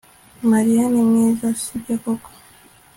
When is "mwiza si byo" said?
1.09-1.95